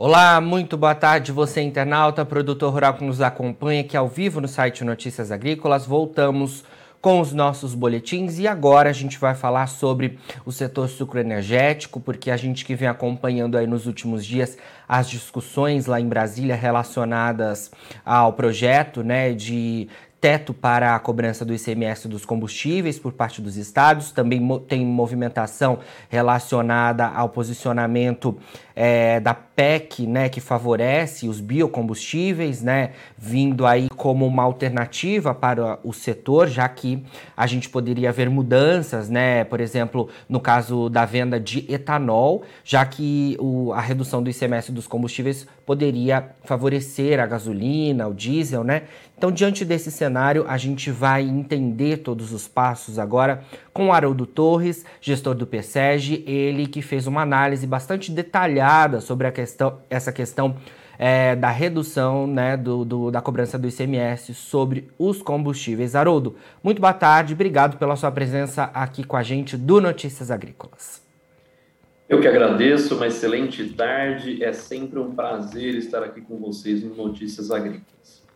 [0.00, 4.46] Olá, muito boa tarde, você internauta, produtor rural que nos acompanha aqui ao vivo no
[4.46, 5.86] site Notícias Agrícolas.
[5.86, 6.62] Voltamos
[7.00, 10.16] com os nossos boletins e agora a gente vai falar sobre
[10.46, 14.56] o setor sucroenergético, porque a gente que vem acompanhando aí nos últimos dias
[14.88, 17.68] as discussões lá em Brasília relacionadas
[18.04, 19.88] ao projeto, né, de
[20.20, 25.78] teto para a cobrança do ICMS dos combustíveis por parte dos estados, também tem movimentação
[26.08, 28.36] relacionada ao posicionamento
[28.74, 35.78] é, da PEC, né, que favorece os biocombustíveis, né, vindo aí como uma alternativa para
[35.82, 37.04] o setor, já que
[37.36, 42.84] a gente poderia ver mudanças, né, por exemplo, no caso da venda de etanol, já
[42.84, 48.84] que o, a redução do ICMS dos combustíveis poderia favorecer a gasolina, o diesel, né?
[49.18, 54.24] Então, diante desse cenário, a gente vai entender todos os passos agora com o Haroldo
[54.24, 60.12] Torres, gestor do PSEG, ele que fez uma análise bastante detalhada sobre a questão, essa
[60.12, 60.54] questão
[60.96, 65.96] é, da redução né, do, do, da cobrança do ICMS sobre os combustíveis.
[65.96, 71.02] Haroldo, muito boa tarde, obrigado pela sua presença aqui com a gente do Notícias Agrícolas.
[72.08, 76.94] Eu que agradeço, uma excelente tarde, é sempre um prazer estar aqui com vocês no
[76.94, 78.27] Notícias Agrícolas.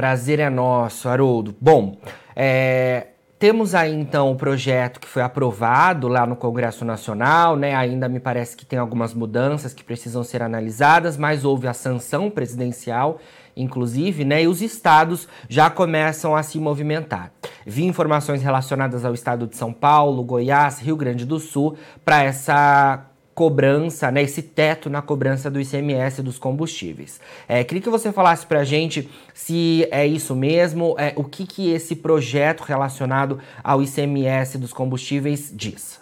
[0.00, 1.54] Prazer é nosso, Haroldo.
[1.60, 1.98] Bom,
[2.34, 7.74] é, temos aí então o projeto que foi aprovado lá no Congresso Nacional, né?
[7.74, 12.30] Ainda me parece que tem algumas mudanças que precisam ser analisadas, mas houve a sanção
[12.30, 13.18] presidencial,
[13.54, 14.44] inclusive, né?
[14.44, 17.30] E os estados já começam a se movimentar.
[17.66, 23.09] Vi informações relacionadas ao estado de São Paulo, Goiás, Rio Grande do Sul para essa
[23.40, 27.18] cobrança, né, esse teto na cobrança do ICMS dos combustíveis.
[27.48, 31.46] É, queria que você falasse para a gente se é isso mesmo, é, o que,
[31.46, 35.98] que esse projeto relacionado ao ICMS dos combustíveis diz.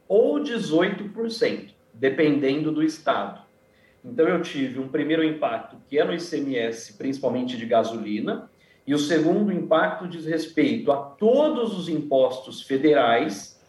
[0.08, 3.42] ou 18%, dependendo do estado.
[4.06, 8.50] Então eu tive um primeiro impacto que é no ICMS, principalmente de gasolina,
[8.86, 13.60] e o segundo impacto diz respeito a todos os impostos federais,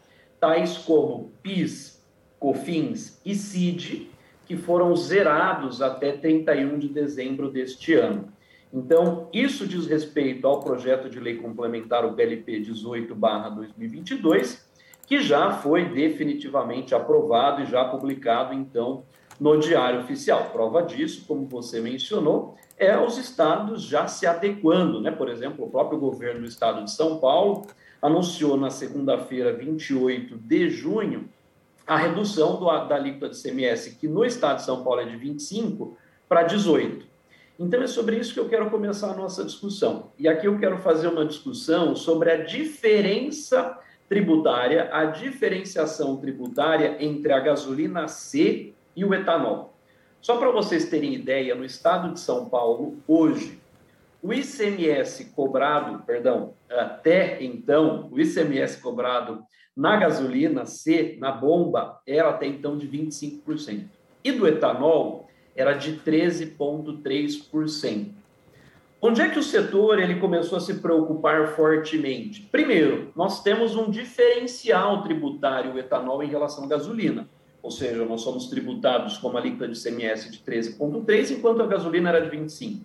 [0.41, 2.03] tais como PIS,
[2.39, 4.11] COFINS e CID,
[4.47, 8.33] que foram zerados até 31 de dezembro deste ano.
[8.73, 14.65] Então, isso diz respeito ao projeto de lei complementar, o PLP 18/2022,
[15.07, 19.05] que já foi definitivamente aprovado e já publicado, então,
[19.39, 20.51] no Diário Oficial.
[20.53, 25.11] Prova disso, como você mencionou, é os estados já se adequando, né?
[25.11, 27.67] Por exemplo, o próprio governo do estado de São Paulo
[28.01, 31.29] anunciou na segunda-feira, 28 de junho,
[31.87, 35.17] a redução do, da alíquota de CMS, que no estado de São Paulo é de
[35.17, 35.97] 25
[36.29, 37.07] para 18.
[37.59, 40.11] Então é sobre isso que eu quero começar a nossa discussão.
[40.19, 43.79] E aqui eu quero fazer uma discussão sobre a diferença
[44.09, 49.72] tributária, a diferenciação tributária entre a gasolina C e o etanol.
[50.23, 53.61] Só para vocês terem ideia, no estado de São Paulo, hoje,
[54.23, 59.43] o ICMS cobrado, perdão, até então, o ICMS cobrado
[59.77, 63.89] na gasolina C, na bomba, era até então de 25%.
[64.23, 68.13] E do etanol era de 13,3%.
[69.01, 72.43] Onde é que o setor ele começou a se preocupar fortemente?
[72.43, 77.29] Primeiro, nós temos um diferencial tributário o etanol em relação à gasolina
[77.63, 82.09] ou seja, nós somos tributados com uma alíquota de CMS de 13,3, enquanto a gasolina
[82.09, 82.85] era de 25.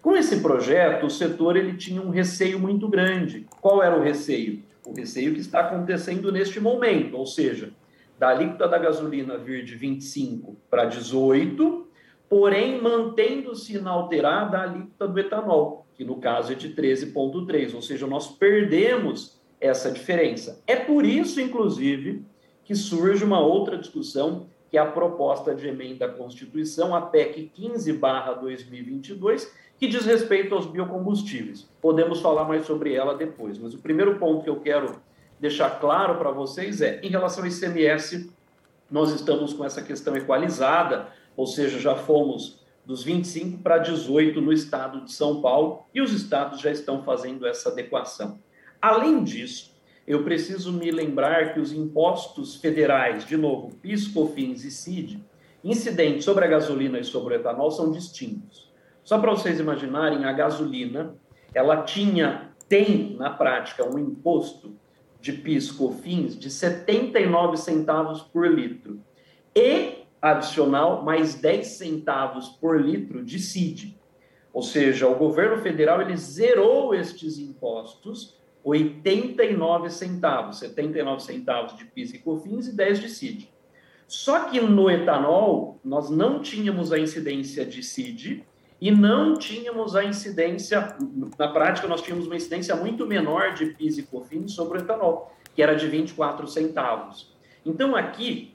[0.00, 3.46] Com esse projeto, o setor ele tinha um receio muito grande.
[3.60, 4.62] Qual era o receio?
[4.86, 7.70] O receio que está acontecendo neste momento, ou seja,
[8.18, 11.86] da alíquota da gasolina vir de 25 para 18,
[12.28, 18.06] porém mantendo-se inalterada a alíquota do etanol, que no caso é de 13,3, ou seja,
[18.06, 20.60] nós perdemos essa diferença.
[20.66, 22.24] É por isso, inclusive,
[22.72, 27.52] que surge uma outra discussão, que é a proposta de emenda à Constituição, a PEC
[27.54, 29.46] 15/2022,
[29.78, 31.68] que diz respeito aos biocombustíveis.
[31.82, 35.02] Podemos falar mais sobre ela depois, mas o primeiro ponto que eu quero
[35.38, 38.32] deixar claro para vocês é, em relação ao ICMS,
[38.90, 44.50] nós estamos com essa questão equalizada, ou seja, já fomos dos 25 para 18 no
[44.50, 48.38] estado de São Paulo e os estados já estão fazendo essa adequação.
[48.80, 49.71] Além disso,
[50.06, 55.22] eu preciso me lembrar que os impostos federais, de novo, PIS, COFINS e CID,
[55.62, 58.70] incidentes sobre a gasolina e sobre o etanol são distintos.
[59.04, 61.14] Só para vocês imaginarem, a gasolina,
[61.54, 64.74] ela tinha, tem na prática um imposto
[65.20, 69.00] de PIS, COFINS de 79 centavos por litro
[69.54, 73.96] e adicional mais 10 centavos por litro de CID.
[74.52, 82.14] Ou seja, o governo federal ele zerou estes impostos 89 centavos, 79 centavos de PIS
[82.14, 83.48] e COFINS e 10 de CID.
[84.06, 88.44] Só que no etanol, nós não tínhamos a incidência de CID
[88.80, 90.96] e não tínhamos a incidência,
[91.38, 95.32] na prática, nós tínhamos uma incidência muito menor de PIS e COFINS sobre o etanol,
[95.54, 97.32] que era de 24 centavos.
[97.64, 98.54] Então, aqui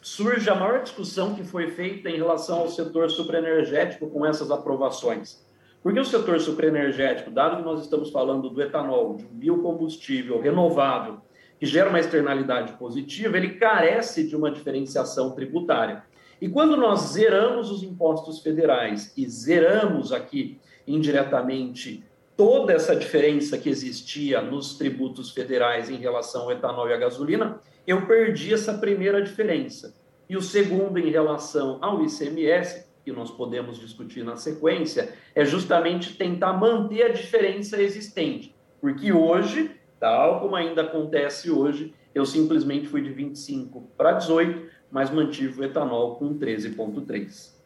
[0.00, 5.46] surge a maior discussão que foi feita em relação ao setor supraenergético com essas aprovações.
[5.82, 11.18] Porque o setor supraenergético, dado que nós estamos falando do etanol, de um biocombustível renovável,
[11.58, 16.04] que gera uma externalidade positiva, ele carece de uma diferenciação tributária.
[16.40, 22.04] E quando nós zeramos os impostos federais e zeramos aqui indiretamente
[22.36, 27.60] toda essa diferença que existia nos tributos federais em relação ao etanol e à gasolina,
[27.84, 29.96] eu perdi essa primeira diferença.
[30.28, 36.14] E o segundo, em relação ao ICMS, que nós podemos discutir na sequência, é justamente
[36.14, 38.54] tentar manter a diferença existente.
[38.82, 45.10] Porque hoje, tal como ainda acontece hoje, eu simplesmente fui de 25 para 18, mas
[45.10, 47.56] mantive o etanol com 13,3.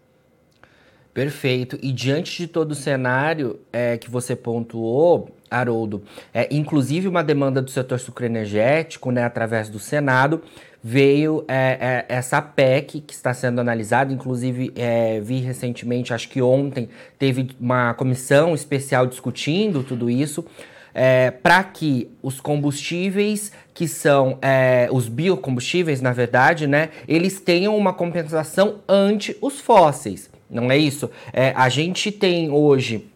[1.12, 1.77] Perfeito.
[1.83, 7.61] E diante de todo o cenário é, que você pontuou, Haroldo, é, inclusive uma demanda
[7.61, 10.41] do setor sucroenergético, né, através do Senado,
[10.82, 14.12] veio é, é, essa PEC que está sendo analisada.
[14.12, 16.88] Inclusive, é, vi recentemente, acho que ontem,
[17.19, 20.44] teve uma comissão especial discutindo tudo isso.
[20.94, 27.75] É, para que os combustíveis que são é, os biocombustíveis, na verdade, né, eles tenham
[27.75, 31.11] uma compensação ante os fósseis não é isso?
[31.32, 33.08] É, a gente tem hoje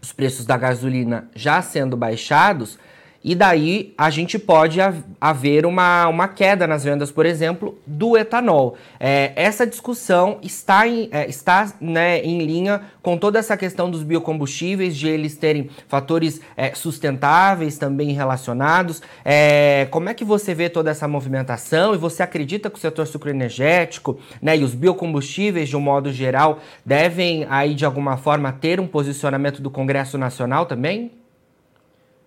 [0.00, 2.78] os preços da gasolina já sendo baixados
[3.26, 4.78] e daí a gente pode
[5.20, 8.76] haver uma, uma queda nas vendas, por exemplo, do etanol.
[9.00, 14.04] É, essa discussão está, em, é, está né, em linha com toda essa questão dos
[14.04, 19.02] biocombustíveis, de eles terem fatores é, sustentáveis também relacionados.
[19.24, 23.08] É, como é que você vê toda essa movimentação e você acredita que o setor
[23.08, 28.78] sucroenergético né, e os biocombustíveis, de um modo geral, devem aí de alguma forma ter
[28.78, 31.10] um posicionamento do Congresso Nacional também?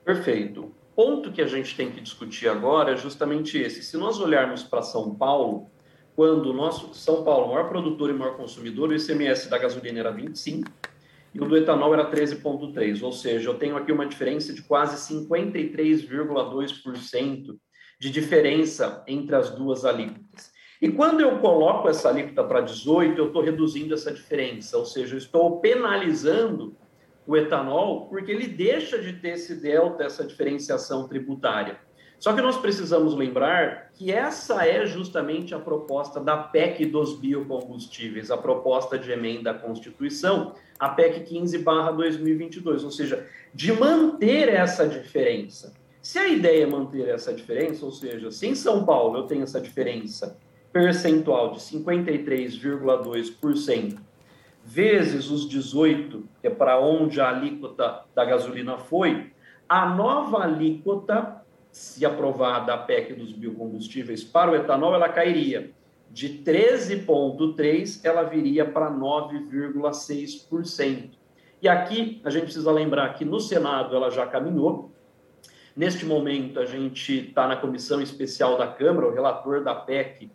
[0.03, 3.81] Perfeito ponto que a gente tem que discutir agora é justamente esse.
[3.81, 5.71] Se nós olharmos para São Paulo,
[6.13, 10.11] quando o nosso São Paulo, maior produtor e maior consumidor, o ICMS da gasolina era
[10.11, 10.69] 25
[11.33, 15.15] e o do etanol era 13,3, ou seja, eu tenho aqui uma diferença de quase
[15.15, 17.57] 53,2%
[17.97, 20.51] de diferença entre as duas alíquotas.
[20.81, 25.15] E quando eu coloco essa alíquota para 18, eu estou reduzindo essa diferença, ou seja,
[25.15, 26.75] eu estou penalizando
[27.29, 31.77] o etanol, porque ele deixa de ter esse delta, essa diferenciação tributária.
[32.17, 38.31] Só que nós precisamos lembrar que essa é justamente a proposta da PEC dos biocombustíveis,
[38.31, 45.75] a proposta de emenda à Constituição, a PEC 15/2022, ou seja, de manter essa diferença.
[46.01, 49.43] Se a ideia é manter essa diferença, ou seja, se em São Paulo eu tenho
[49.43, 50.35] essa diferença
[50.73, 54.08] percentual de 53,2%
[54.69, 59.31] vezes os 18, que é para onde a alíquota da gasolina foi,
[59.67, 65.71] a nova alíquota, se aprovada a PEC dos biocombustíveis para o etanol, ela cairia
[66.11, 71.17] de 13,3%, ela viria para 9,6%.
[71.61, 74.91] E aqui a gente precisa lembrar que no Senado ela já caminhou.
[75.75, 80.29] Neste momento, a gente está na comissão especial da Câmara, o relator da PEC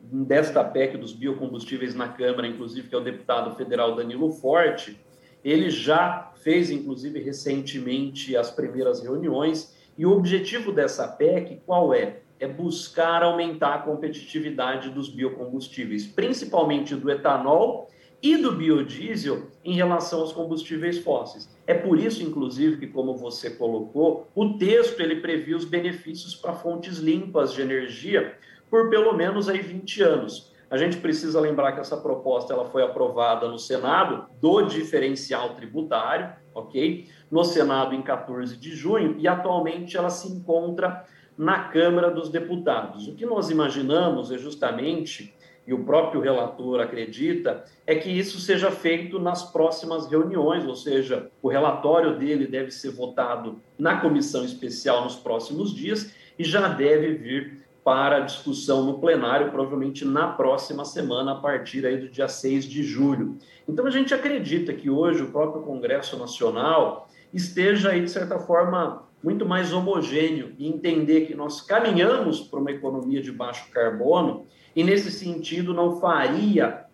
[0.00, 4.98] desta PEC dos biocombustíveis na Câmara, inclusive, que é o deputado federal Danilo Forte,
[5.44, 12.20] ele já fez, inclusive, recentemente as primeiras reuniões, e o objetivo dessa PEC qual é?
[12.38, 17.90] É buscar aumentar a competitividade dos biocombustíveis, principalmente do etanol
[18.22, 21.48] e do biodiesel em relação aos combustíveis fósseis.
[21.66, 26.52] É por isso, inclusive, que, como você colocou, o texto ele previa os benefícios para
[26.52, 28.36] fontes limpas de energia,
[28.70, 30.50] por pelo menos aí 20 anos.
[30.70, 36.32] A gente precisa lembrar que essa proposta ela foi aprovada no Senado do diferencial tributário,
[36.54, 37.08] ok?
[37.28, 41.04] No Senado em 14 de junho e atualmente ela se encontra
[41.36, 43.08] na Câmara dos Deputados.
[43.08, 45.34] O que nós imaginamos é justamente,
[45.66, 51.30] e o próprio relator acredita, é que isso seja feito nas próximas reuniões, ou seja,
[51.42, 57.14] o relatório dele deve ser votado na comissão especial nos próximos dias e já deve
[57.14, 62.64] vir para discussão no plenário, provavelmente na próxima semana, a partir aí do dia 6
[62.64, 63.38] de julho.
[63.66, 69.08] Então, a gente acredita que hoje o próprio Congresso Nacional esteja aí, de certa forma,
[69.22, 74.82] muito mais homogêneo e entender que nós caminhamos para uma economia de baixo carbono e,
[74.84, 76.84] nesse sentido, não faria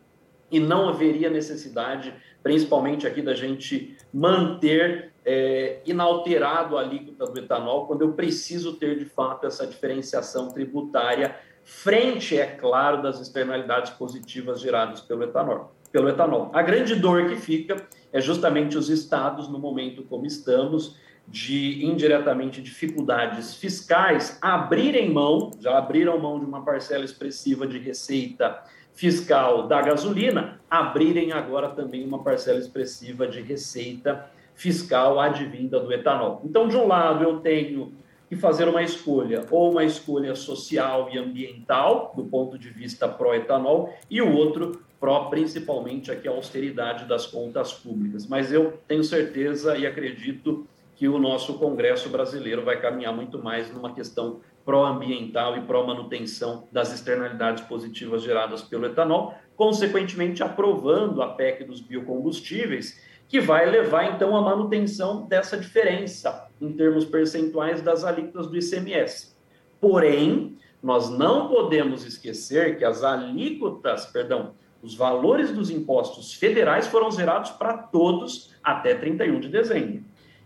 [0.51, 7.89] e não haveria necessidade, principalmente aqui, da gente manter é, inalterado a alíquota do etanol,
[7.89, 14.61] quando eu preciso ter, de fato, essa diferenciação tributária frente, é claro, das externalidades positivas
[14.61, 15.75] geradas pelo etanol.
[15.91, 16.51] Pelo etanol.
[16.55, 22.63] A grande dor que fica é justamente os estados, no momento como estamos, de indiretamente
[22.63, 28.63] dificuldades fiscais, abrirem mão, já abriram mão de uma parcela expressiva de receita
[28.95, 36.41] fiscal da gasolina, abrirem agora também uma parcela expressiva de receita fiscal advinda do etanol.
[36.45, 37.93] Então, de um lado, eu tenho
[38.29, 43.95] que fazer uma escolha, ou uma escolha social e ambiental, do ponto de vista pró-etanol,
[44.11, 48.27] e o outro pró, principalmente, aqui a austeridade das contas públicas.
[48.27, 53.73] Mas eu tenho certeza e acredito que o nosso Congresso brasileiro vai caminhar muito mais
[53.73, 61.65] numa questão pró-ambiental e pró-manutenção das externalidades positivas geradas pelo etanol, consequentemente aprovando a PEC
[61.65, 68.47] dos biocombustíveis, que vai levar então à manutenção dessa diferença em termos percentuais das alíquotas
[68.47, 69.37] do ICMS.
[69.81, 77.11] Porém, nós não podemos esquecer que as alíquotas, perdão, os valores dos impostos federais foram
[77.11, 80.05] zerados para todos até 31 de dezembro.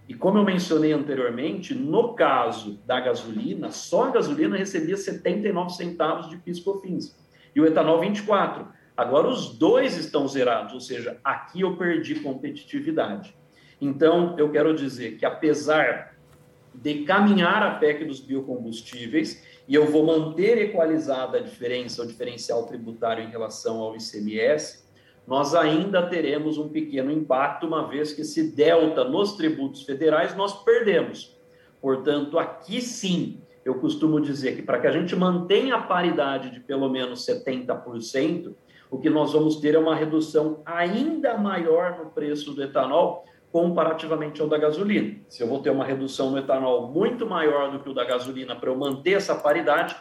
[0.08, 6.28] E como eu mencionei anteriormente, no caso da gasolina, só a gasolina recebia 79 centavos
[6.28, 7.16] de PIS/COFINS
[7.54, 8.66] e o etanol 24.
[9.00, 13.34] Agora os dois estão zerados, ou seja, aqui eu perdi competitividade.
[13.80, 16.18] Então, eu quero dizer que apesar
[16.74, 22.66] de caminhar a PEC dos biocombustíveis, e eu vou manter equalizada a diferença, o diferencial
[22.66, 24.84] tributário em relação ao ICMS,
[25.26, 30.62] nós ainda teremos um pequeno impacto, uma vez que esse delta nos tributos federais nós
[30.62, 31.40] perdemos.
[31.80, 36.60] Portanto, aqui sim, eu costumo dizer que para que a gente mantenha a paridade de
[36.60, 38.54] pelo menos 70%,
[38.90, 44.40] o que nós vamos ter é uma redução ainda maior no preço do etanol comparativamente
[44.40, 45.16] ao da gasolina.
[45.28, 48.54] Se eu vou ter uma redução no etanol muito maior do que o da gasolina
[48.56, 49.96] para eu manter essa paridade,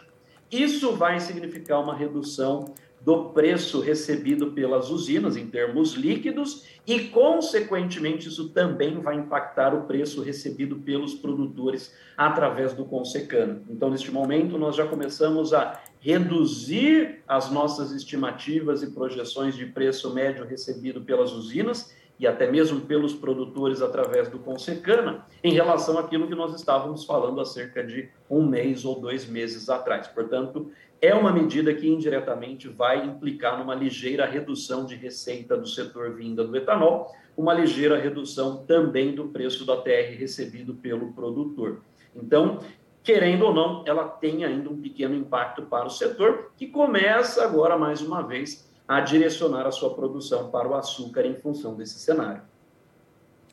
[0.51, 8.27] isso vai significar uma redução do preço recebido pelas usinas em termos líquidos e, consequentemente,
[8.27, 13.61] isso também vai impactar o preço recebido pelos produtores através do Consecano.
[13.69, 20.13] Então, neste momento, nós já começamos a reduzir as nossas estimativas e projeções de preço
[20.13, 26.27] médio recebido pelas usinas e até mesmo pelos produtores através do Consecana, em relação àquilo
[26.27, 30.07] que nós estávamos falando há cerca de um mês ou dois meses atrás.
[30.07, 30.69] Portanto,
[31.01, 36.43] é uma medida que indiretamente vai implicar numa ligeira redução de receita do setor vinda
[36.43, 41.79] do etanol, uma ligeira redução também do preço da TR recebido pelo produtor.
[42.13, 42.59] Então,
[43.01, 47.77] querendo ou não, ela tem ainda um pequeno impacto para o setor, que começa agora,
[47.77, 52.41] mais uma vez, a direcionar a sua produção para o açúcar em função desse cenário.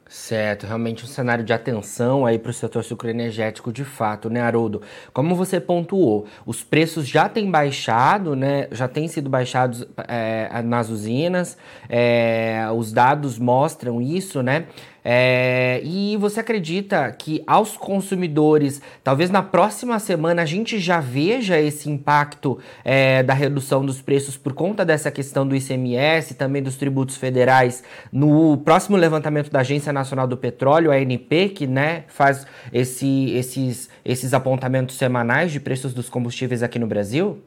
[0.08, 4.80] Certo, realmente um cenário de atenção aí para o setor sucroenergético de fato, né, Haroldo?
[5.12, 8.68] Como você pontuou, os preços já têm baixado, né?
[8.70, 14.68] Já têm sido baixados é, nas usinas, é, os dados mostram isso, né?
[15.08, 21.60] É, e você acredita que aos consumidores, talvez na próxima semana, a gente já veja
[21.60, 26.74] esse impacto é, da redução dos preços por conta dessa questão do ICMS, também dos
[26.74, 32.44] tributos federais, no próximo levantamento da Agência Nacional do Petróleo, a ANP, que né, faz
[32.72, 37.40] esse, esses, esses apontamentos semanais de preços dos combustíveis aqui no Brasil?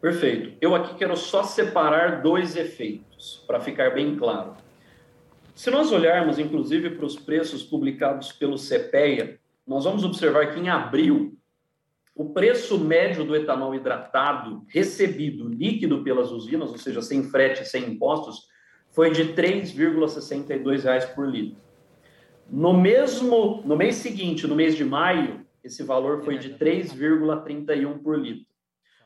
[0.00, 0.56] Perfeito.
[0.62, 4.54] Eu aqui quero só separar dois efeitos, para ficar bem claro.
[5.58, 10.68] Se nós olharmos, inclusive, para os preços publicados pelo CPEA, nós vamos observar que em
[10.68, 11.36] abril,
[12.14, 17.90] o preço médio do etanol hidratado recebido líquido pelas usinas, ou seja, sem frete, sem
[17.90, 18.46] impostos,
[18.90, 21.60] foi de R$ 3,62 por litro.
[22.48, 28.16] No mesmo, no mês seguinte, no mês de maio, esse valor foi de 3,31 por
[28.16, 28.46] litro.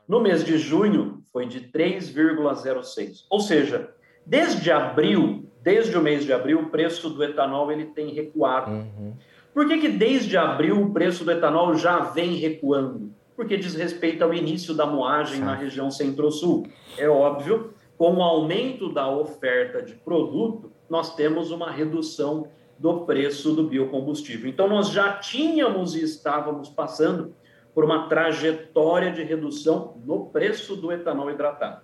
[0.07, 3.25] No mês de junho, foi de 3,06.
[3.31, 3.91] Ou seja,
[4.27, 8.71] desde abril desde o mês de abril, o preço do etanol ele tem recuado.
[8.71, 9.15] Uhum.
[9.55, 13.13] Por que, que desde abril o preço do etanol já vem recuando?
[13.37, 16.67] Porque diz respeito ao início da moagem na região centro-sul.
[16.97, 23.53] É óbvio, com o aumento da oferta de produto, nós temos uma redução do preço
[23.53, 24.51] do biocombustível.
[24.51, 27.35] Então, nós já tínhamos e estávamos passando
[27.75, 31.83] por uma trajetória de redução no preço do etanol hidratado.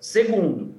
[0.00, 0.74] Segundo,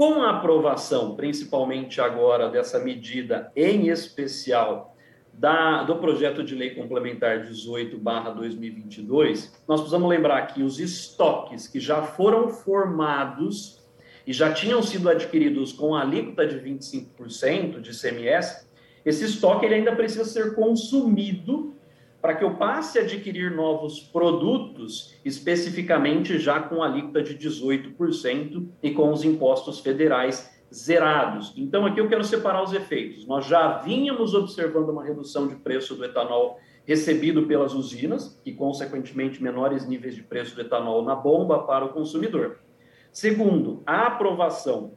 [0.00, 4.96] com a aprovação, principalmente agora, dessa medida em especial
[5.30, 12.00] da, do projeto de lei complementar 18/2022, nós precisamos lembrar que os estoques que já
[12.00, 13.86] foram formados
[14.26, 18.66] e já tinham sido adquiridos com a alíquota de 25% de CMS,
[19.04, 21.74] esse estoque ele ainda precisa ser consumido
[22.20, 28.90] para que eu passe a adquirir novos produtos, especificamente já com alíquota de 18% e
[28.90, 31.52] com os impostos federais zerados.
[31.56, 33.26] Então, aqui eu quero separar os efeitos.
[33.26, 39.42] Nós já vínhamos observando uma redução de preço do etanol recebido pelas usinas, e, consequentemente,
[39.42, 42.58] menores níveis de preço do etanol na bomba para o consumidor.
[43.12, 44.92] Segundo, a aprovação,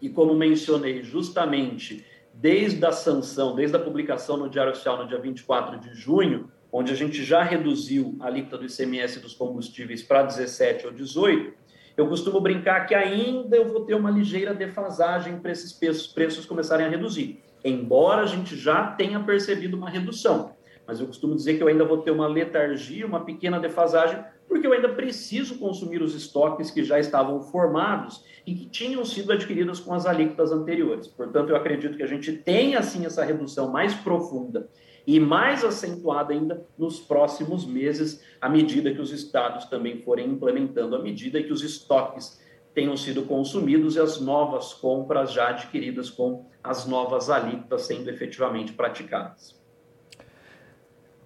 [0.00, 2.04] e como mencionei, justamente
[2.38, 6.92] desde a sanção, desde a publicação no Diário Oficial no dia 24 de junho, onde
[6.92, 11.54] a gente já reduziu a alíquota do ICMS dos combustíveis para 17 ou 18,
[11.96, 16.44] eu costumo brincar que ainda eu vou ter uma ligeira defasagem para esses preços, preços
[16.44, 20.55] começarem a reduzir, embora a gente já tenha percebido uma redução.
[20.86, 24.66] Mas eu costumo dizer que eu ainda vou ter uma letargia, uma pequena defasagem, porque
[24.66, 29.80] eu ainda preciso consumir os estoques que já estavam formados e que tinham sido adquiridos
[29.80, 31.08] com as alíquotas anteriores.
[31.08, 34.68] Portanto, eu acredito que a gente tenha, assim, essa redução mais profunda
[35.06, 40.96] e mais acentuada ainda nos próximos meses, à medida que os estados também forem implementando
[40.96, 42.40] a medida que os estoques
[42.74, 48.72] tenham sido consumidos e as novas compras já adquiridas com as novas alíquotas sendo efetivamente
[48.72, 49.65] praticadas.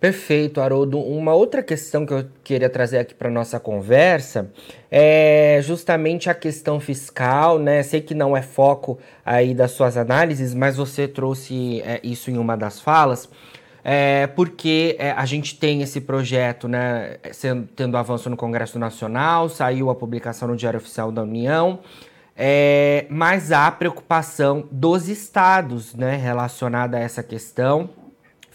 [0.01, 0.99] Perfeito, Haroldo.
[0.99, 4.51] Uma outra questão que eu queria trazer aqui para nossa conversa
[4.91, 7.83] é justamente a questão fiscal, né?
[7.83, 12.39] Sei que não é foco aí das suas análises, mas você trouxe é, isso em
[12.39, 13.29] uma das falas.
[13.85, 19.51] É, porque é, a gente tem esse projeto, né, sendo, tendo avanço no Congresso Nacional,
[19.51, 21.81] saiu a publicação no Diário Oficial da União,
[22.37, 27.91] é, mas há preocupação dos estados né, relacionada a essa questão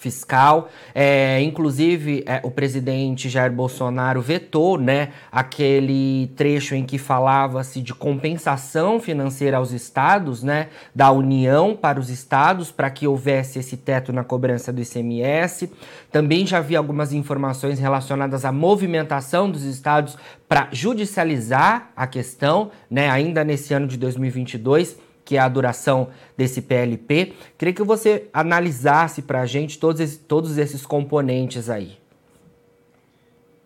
[0.05, 0.69] fiscal.
[0.93, 7.91] É, inclusive, é, o presidente Jair Bolsonaro vetou né, aquele trecho em que falava-se de
[7.91, 14.13] compensação financeira aos estados, né, da União para os estados, para que houvesse esse teto
[14.13, 15.71] na cobrança do ICMS.
[16.11, 20.15] Também já vi algumas informações relacionadas à movimentação dos estados
[20.47, 26.61] para judicializar a questão, né, ainda nesse ano de 2022 que é a duração desse
[26.61, 27.33] PLP.
[27.57, 31.97] Queria que você analisasse para a gente todos esses, todos esses componentes aí.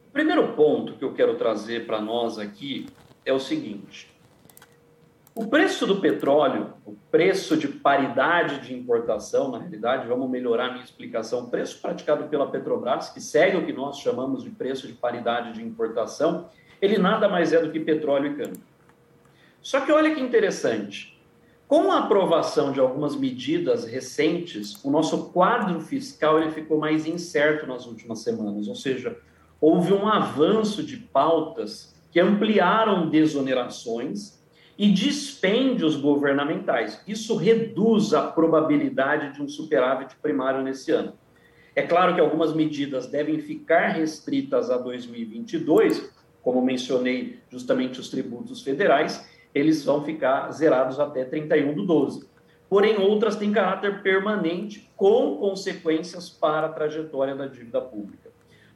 [0.08, 2.88] O primeiro ponto que eu quero trazer para nós aqui
[3.26, 4.10] é o seguinte:
[5.36, 10.72] o preço do petróleo, o preço de paridade de importação, na realidade, vamos melhorar a
[10.72, 14.88] minha explicação, o preço praticado pela Petrobras, que segue o que nós chamamos de preço
[14.88, 16.50] de paridade de importação,
[16.82, 18.62] ele nada mais é do que petróleo e câmbio.
[19.62, 21.19] Só que olha que interessante,
[21.70, 27.68] com a aprovação de algumas medidas recentes, o nosso quadro fiscal ele ficou mais incerto
[27.68, 29.16] nas últimas semanas, ou seja,
[29.62, 34.40] houve um avanço de pautas que ampliaram desonerações
[34.80, 37.04] e dispêndios governamentais.
[37.08, 41.14] Isso reduz a probabilidade de um superávit primário nesse ano.
[41.76, 48.64] É claro que algumas medidas devem ficar restritas a 2022, como mencionei, justamente os tributos
[48.64, 52.28] federais, eles vão ficar zerados até 31 do 12.
[52.70, 58.30] Porém, outras têm caráter permanente, com consequências para a trajetória da dívida pública.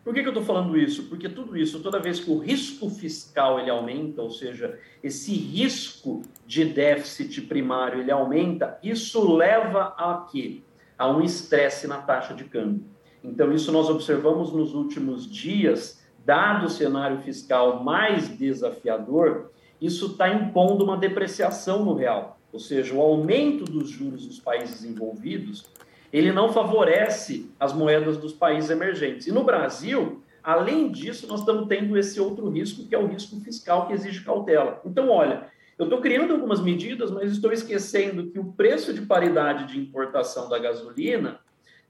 [0.03, 1.03] Por que, que eu estou falando isso?
[1.03, 6.23] Porque tudo isso, toda vez que o risco fiscal ele aumenta, ou seja, esse risco
[6.45, 10.61] de déficit primário ele aumenta, isso leva a quê?
[10.97, 12.83] A um estresse na taxa de câmbio.
[13.23, 19.51] Então, isso nós observamos nos últimos dias, dado o cenário fiscal mais desafiador,
[19.83, 24.85] isso está impondo uma depreciação no real, ou seja, o aumento dos juros dos países
[24.85, 25.65] envolvidos,
[26.11, 29.27] ele não favorece as moedas dos países emergentes.
[29.27, 33.35] E no Brasil, além disso, nós estamos tendo esse outro risco, que é o risco
[33.41, 34.79] fiscal que exige cautela.
[34.85, 39.73] Então, olha, eu estou criando algumas medidas, mas estou esquecendo que o preço de paridade
[39.73, 41.41] de importação da gasolina,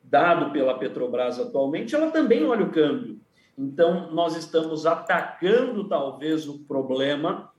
[0.03, 3.19] dado pela Petrobras atualmente, ela também olha o câmbio.
[3.55, 7.53] Então, nós estamos atacando talvez o problema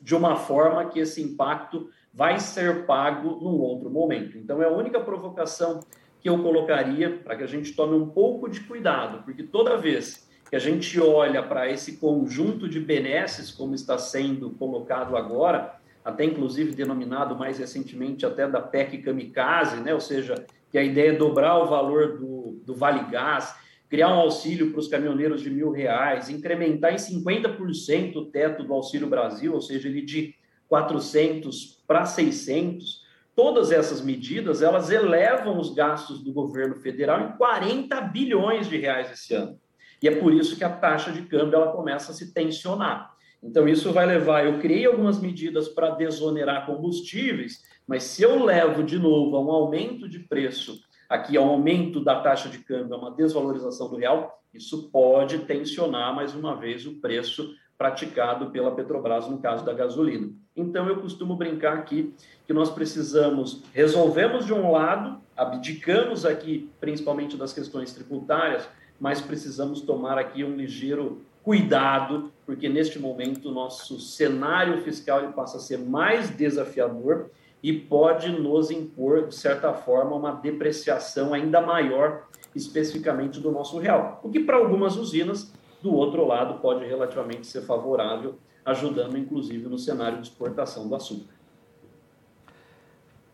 [0.00, 4.38] de uma forma que esse impacto vai ser pago num outro momento.
[4.38, 5.80] Então, é a única provocação
[6.20, 10.28] que eu colocaria para que a gente tome um pouco de cuidado, porque toda vez
[10.48, 16.24] que a gente olha para esse conjunto de benesses, como está sendo colocado agora, até
[16.24, 19.92] inclusive denominado mais recentemente até da PEC Kamikaze, né?
[19.92, 23.54] ou seja, que a ideia é dobrar o valor do, do Vale Gás,
[23.88, 28.74] criar um auxílio para os caminhoneiros de mil reais, incrementar em 50% o teto do
[28.74, 30.34] Auxílio Brasil, ou seja, ele de
[30.68, 33.02] 400 para 600,
[33.34, 39.10] todas essas medidas, elas elevam os gastos do governo federal em 40 bilhões de reais
[39.10, 39.58] esse ano.
[40.02, 43.10] E é por isso que a taxa de câmbio ela começa a se tensionar.
[43.42, 44.44] Então, isso vai levar.
[44.44, 49.50] Eu criei algumas medidas para desonerar combustíveis, mas se eu levo de novo a um
[49.50, 54.42] aumento de preço, aqui ao aumento da taxa de câmbio, a uma desvalorização do real,
[54.52, 60.30] isso pode tensionar mais uma vez o preço praticado pela Petrobras no caso da gasolina.
[60.56, 62.12] Então, eu costumo brincar aqui
[62.46, 68.68] que nós precisamos, resolvemos de um lado, abdicamos aqui principalmente das questões tributárias,
[68.98, 75.32] mas precisamos tomar aqui um ligeiro cuidado, porque neste momento o nosso cenário fiscal ele
[75.32, 77.30] passa a ser mais desafiador
[77.62, 84.20] e pode nos impor, de certa forma, uma depreciação ainda maior, especificamente do nosso real.
[84.22, 89.78] O que para algumas usinas, do outro lado, pode relativamente ser favorável, ajudando inclusive no
[89.78, 91.38] cenário de exportação do açúcar.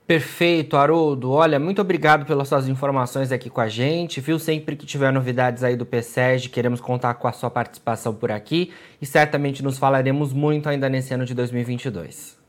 [0.07, 1.31] Perfeito, Haroldo.
[1.31, 4.39] Olha, muito obrigado pelas suas informações aqui com a gente, viu?
[4.39, 8.71] Sempre que tiver novidades aí do PSEG, queremos contar com a sua participação por aqui
[9.01, 12.44] e certamente nos falaremos muito ainda nesse ano de 2022.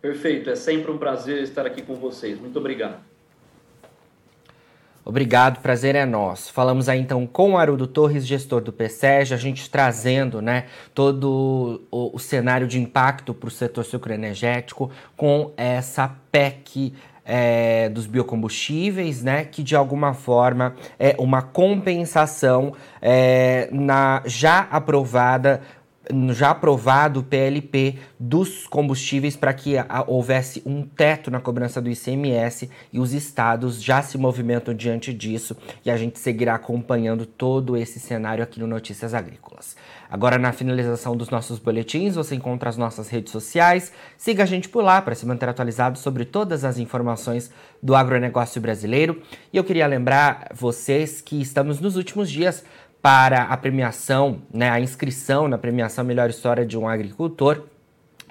[0.00, 2.40] Perfeito, é sempre um prazer estar aqui com vocês.
[2.40, 3.10] Muito obrigado.
[5.04, 6.52] Obrigado, prazer é nosso.
[6.52, 11.82] Falamos aí então com o Haroldo Torres, gestor do PSEG, a gente trazendo né, todo
[11.90, 19.22] o, o cenário de impacto para o setor sucroenergético com essa PEC é, dos biocombustíveis,
[19.22, 25.62] né, que de alguma forma é uma compensação é, na já aprovada
[26.32, 29.74] já aprovado o PLP dos combustíveis para que
[30.06, 35.56] houvesse um teto na cobrança do ICMS e os estados já se movimentam diante disso
[35.84, 39.76] e a gente seguirá acompanhando todo esse cenário aqui no Notícias Agrícolas.
[40.10, 43.92] Agora, na finalização dos nossos boletins, você encontra as nossas redes sociais.
[44.16, 47.48] Siga a gente por lá para se manter atualizado sobre todas as informações
[47.80, 49.22] do agronegócio brasileiro.
[49.52, 52.64] E eu queria lembrar vocês que estamos nos últimos dias
[53.02, 57.64] para a premiação, né, a inscrição na premiação Melhor História de um Agricultor.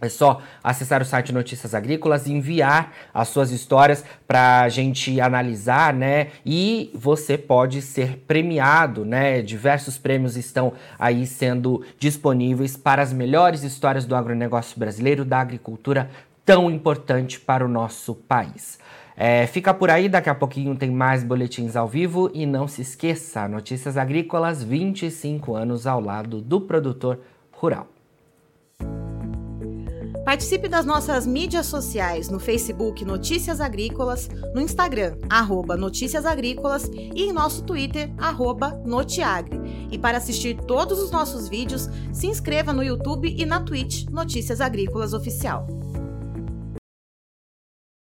[0.01, 5.19] É só acessar o site Notícias Agrícolas e enviar as suas histórias para a gente
[5.19, 6.27] analisar, né?
[6.45, 9.41] E você pode ser premiado, né?
[9.41, 16.10] Diversos prêmios estão aí sendo disponíveis para as melhores histórias do agronegócio brasileiro, da agricultura
[16.45, 18.79] tão importante para o nosso país.
[19.21, 22.82] É, fica por aí, daqui a pouquinho tem mais boletins ao vivo e não se
[22.82, 27.19] esqueça, Notícias Agrícolas, 25 anos ao lado do produtor
[27.51, 27.86] rural.
[30.23, 37.23] Participe das nossas mídias sociais no Facebook Notícias Agrícolas, no Instagram, arroba Notícias Agrícolas e
[37.23, 39.60] em nosso Twitter, arroba Notiagre.
[39.91, 44.62] E para assistir todos os nossos vídeos, se inscreva no YouTube e na Twitch Notícias
[44.62, 45.67] Agrícolas Oficial.